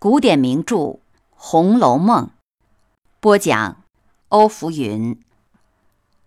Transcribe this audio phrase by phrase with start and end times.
[0.00, 0.76] 古典名著
[1.30, 2.26] 《红楼梦》，
[3.18, 3.82] 播讲
[4.28, 5.20] 欧福云。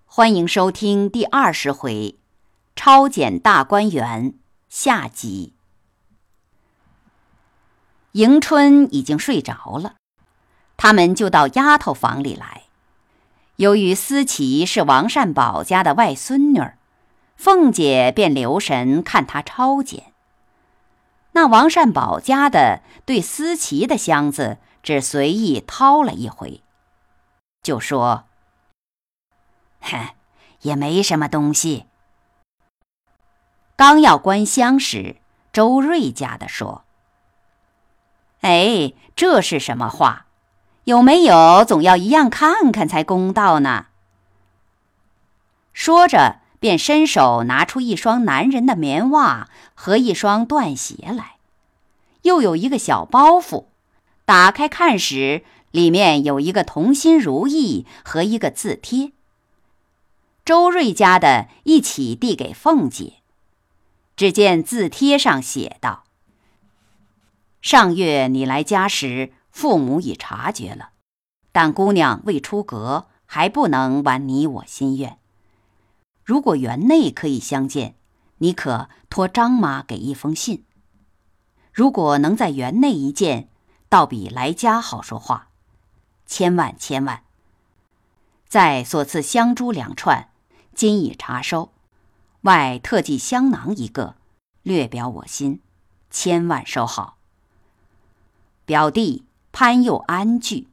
[0.06, 1.94] 欢迎收听第二十回
[2.76, 4.32] 《超检大观园》
[4.68, 5.54] 下集。
[8.12, 9.96] 迎春已经睡着了，
[10.76, 12.64] 他们就到丫头房里来。
[13.56, 16.78] 由于思琪是王善保家的外孙女儿，
[17.38, 20.11] 凤姐便留神看她抄检。
[21.34, 26.62] 那王善保家的对思琪的箱子只随意掏了一回，
[27.64, 28.26] 就说
[29.80, 30.10] ：“哼，
[30.62, 31.88] 也没什么东西。”
[33.78, 35.16] 刚要关箱时，
[35.54, 36.84] 周瑞家的说
[38.42, 40.26] ：“哎，这是什么话？
[40.84, 43.88] 有没有总要一样看看才公道呢？”
[45.72, 46.41] 说着。
[46.62, 51.38] 便伸手拿出一双男人的棉袜和一双缎鞋来，
[52.22, 53.66] 又有一个小包袱，
[54.26, 59.12] 打开看时，里面有一个同心如意和一个字帖。
[60.46, 63.14] 周瑞家的一起递给凤姐，
[64.16, 66.04] 只见字帖上写道
[67.64, 70.90] ：“上月你来家时，父母已察觉了，
[71.52, 75.18] 但姑娘未出阁，还不能完你我心愿。”
[76.32, 77.96] 如果园内可以相见，
[78.38, 80.64] 你可托张妈给一封信。
[81.74, 83.50] 如果能在园内一见，
[83.90, 85.50] 倒比来家好说话。
[86.26, 87.24] 千万千万。
[88.48, 90.30] 再所赐香珠两串，
[90.74, 91.74] 今已查收，
[92.44, 94.16] 外特寄香囊一个，
[94.64, 95.60] 略表我心，
[96.10, 97.18] 千万收好。
[98.64, 100.70] 表弟潘佑安具。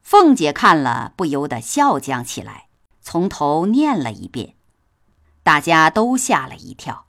[0.00, 2.69] 凤姐看了，不由得笑将起来。
[3.10, 4.54] 从头念了一遍，
[5.42, 7.06] 大家都吓了一跳。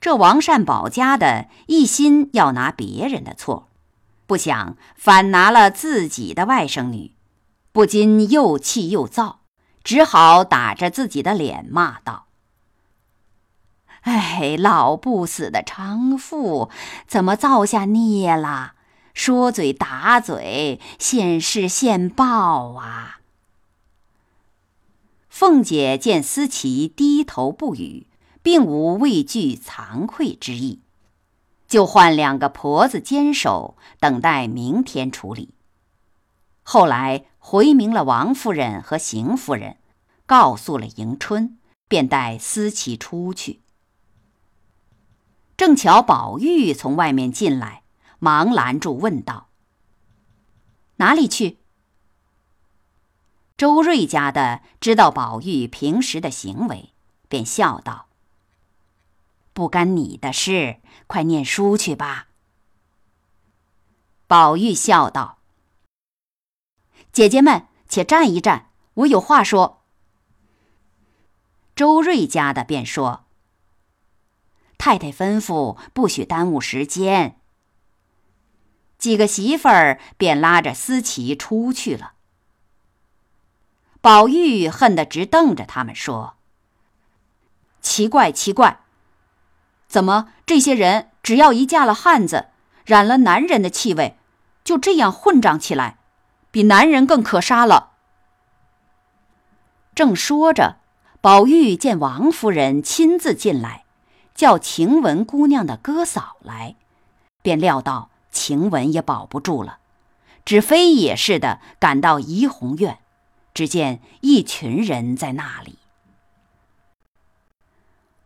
[0.00, 3.68] 这王善保家的一心要拿别人的错，
[4.26, 7.14] 不想反拿了自己的外甥女，
[7.72, 9.40] 不禁又气又躁，
[9.84, 12.28] 只好打着自己的脸骂道
[14.00, 16.70] ：“哎，老不死的娼妇，
[17.06, 18.72] 怎么造下孽了？
[19.12, 23.12] 说嘴打嘴，现世现报啊！”
[25.38, 28.06] 凤姐见思琪低头不语，
[28.40, 30.80] 并无畏惧惭愧之意，
[31.68, 35.52] 就换两个婆子坚守，等待明天处理。
[36.62, 39.76] 后来回明了王夫人和邢夫人，
[40.24, 43.60] 告诉了迎春，便带思琪出去。
[45.58, 47.82] 正巧宝玉从外面进来，
[48.18, 49.48] 忙拦住问道
[50.96, 51.58] ：“哪里去？”
[53.56, 56.92] 周瑞家的知道宝玉平时的行为，
[57.26, 58.08] 便笑道
[59.54, 62.28] ：“不干你的事，快念书去吧。”
[64.28, 65.38] 宝玉笑道
[67.12, 69.84] ：“姐姐们，且站一站，我有话说。”
[71.74, 73.24] 周瑞家的便说
[74.76, 77.40] ：“太太吩咐，不许耽误时间。”
[78.98, 82.15] 几个媳妇儿便拉着思琪出去了。
[84.06, 86.34] 宝玉恨得直瞪着他们说
[87.82, 88.78] ：“奇怪，奇怪，
[89.88, 92.46] 怎么这些人只要一嫁了汉子，
[92.84, 94.16] 染了男人的气味，
[94.62, 95.98] 就这样混账起来，
[96.52, 97.94] 比男人更可杀了？”
[99.92, 100.76] 正说着，
[101.20, 103.86] 宝玉见王夫人亲自进来，
[104.36, 106.76] 叫晴雯姑娘的哥嫂来，
[107.42, 109.78] 便料到晴雯也保不住了，
[110.44, 113.00] 只飞也似的赶到怡红院。
[113.56, 115.78] 只见一群人在那里，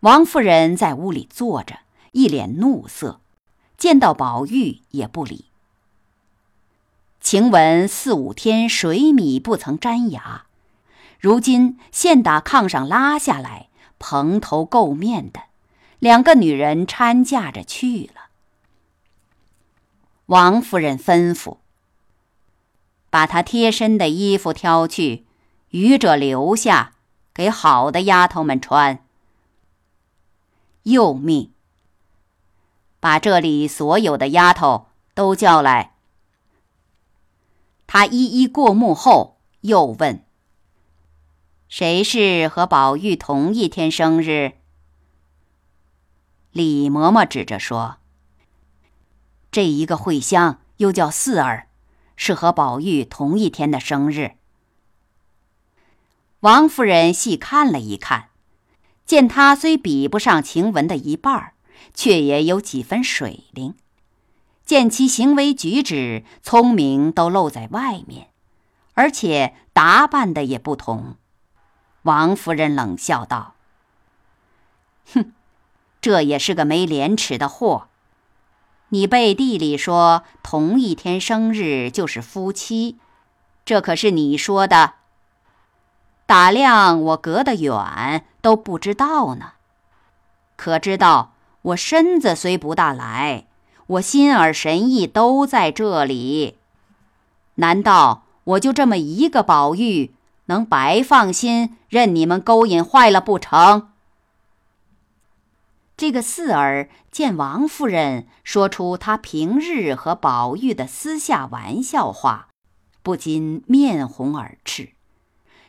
[0.00, 1.78] 王夫人在屋里坐着，
[2.10, 3.20] 一脸怒色，
[3.76, 5.44] 见到宝玉也不理。
[7.21, 10.47] 晴雯四五天水米不曾沾牙，
[11.21, 13.68] 如今现打炕上拉下来，
[14.00, 15.42] 蓬头垢面的，
[16.00, 18.30] 两个女人搀架着去了。
[20.26, 21.59] 王夫人吩咐。
[23.10, 25.27] 把她贴身的衣服挑去，
[25.71, 26.95] 余者留下，
[27.34, 29.04] 给好的丫头们穿。
[30.84, 31.53] 又命
[33.01, 35.95] 把这里所有的丫头都叫来。
[37.86, 40.24] 他一一过目后，又问
[41.68, 44.53] ：“谁是和宝玉同一天生日？”
[46.53, 47.97] 李嬷嬷指着说
[49.51, 51.66] ：“这一个惠香，又叫四儿。”
[52.22, 54.33] 是和宝玉同一天的生日。
[56.41, 58.28] 王夫人细看了一看，
[59.07, 61.55] 见他虽比不上晴雯的一半儿，
[61.95, 63.75] 却也有几分水灵，
[64.67, 68.28] 见其行为举止聪明都露在外面，
[68.93, 71.17] 而且打扮的也不同。
[72.03, 73.55] 王夫人冷笑道
[75.15, 75.33] ：“哼，
[76.03, 77.89] 这也是个没廉耻的货。
[78.91, 82.98] 你背地里说同一天生日就是夫妻，
[83.65, 84.95] 这可是你说的。
[86.27, 89.53] 打量我隔得远都不知道呢，
[90.57, 91.33] 可知道
[91.63, 93.47] 我身子虽不大来。”
[93.91, 96.59] 我心耳神意都在这里，
[97.57, 100.15] 难道我就这么一个宝玉，
[100.45, 103.90] 能白放心任你们勾引坏了不成？
[106.00, 112.48] 这个四儿见王夫人说出她平日和宝玉的私下玩笑话，
[113.02, 114.94] 不禁面红耳赤，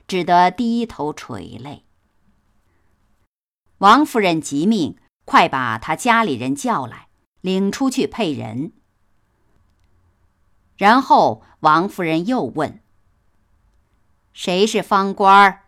[0.08, 1.84] 只得低头垂泪。
[3.80, 4.96] 王夫人急命
[5.26, 7.10] 快把他家里人叫来。
[7.42, 8.72] 领出去配人，
[10.78, 12.82] 然后王夫人又问
[14.32, 15.64] ：“谁是方官儿？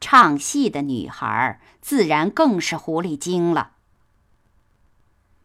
[0.00, 3.72] 唱戏的女孩自然更是狐狸精了。”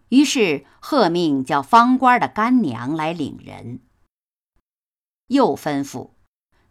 [0.09, 3.79] 于是贺命叫方官的干娘来领人，
[5.27, 6.11] 又吩咐：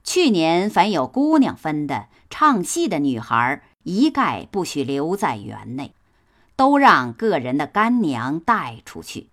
[0.05, 5.94] 去年凡有姑娘分的唱戏的女孩，一概不许留在园内。
[6.55, 9.31] 都让个人的干娘带出去。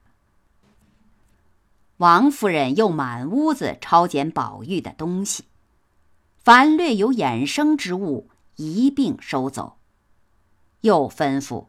[1.97, 5.43] 王夫人又满屋子抄检宝玉的东西，
[6.43, 8.29] 凡略有衍生之物，
[8.65, 9.77] 一并收走。
[10.81, 11.65] 又吩咐：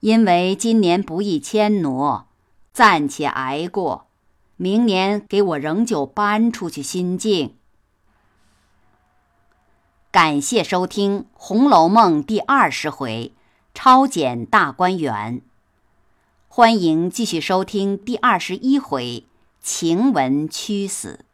[0.00, 2.26] 因为今年不易迁挪，
[2.72, 4.06] 暂且挨过，
[4.56, 7.56] 明年给我仍旧搬出去新境。
[10.10, 13.32] 感谢收听《红楼梦》第二十回。
[13.72, 15.42] 超检大观园，
[16.48, 19.24] 欢迎继续收听第二十一回
[19.62, 21.24] 晴雯屈死。